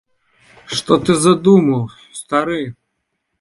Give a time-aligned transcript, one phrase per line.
[0.77, 1.83] Што ты задумаў,
[2.21, 2.59] стары?!